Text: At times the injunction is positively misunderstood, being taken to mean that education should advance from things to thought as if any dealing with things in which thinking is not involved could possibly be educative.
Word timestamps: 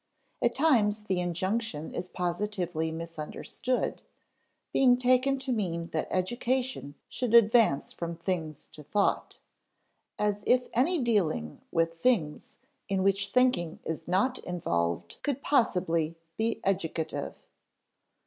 At 0.41 0.55
times 0.55 1.03
the 1.03 1.19
injunction 1.19 1.93
is 1.93 2.09
positively 2.09 2.91
misunderstood, 2.91 4.01
being 4.73 4.97
taken 4.97 5.37
to 5.37 5.51
mean 5.51 5.89
that 5.89 6.07
education 6.09 6.95
should 7.07 7.35
advance 7.35 7.93
from 7.93 8.15
things 8.15 8.65
to 8.71 8.81
thought 8.81 9.37
as 10.17 10.43
if 10.47 10.69
any 10.73 10.99
dealing 10.99 11.61
with 11.71 11.93
things 11.99 12.55
in 12.89 13.03
which 13.03 13.27
thinking 13.29 13.77
is 13.85 14.07
not 14.07 14.39
involved 14.39 15.17
could 15.21 15.43
possibly 15.43 16.15
be 16.35 16.59
educative. 16.63 17.35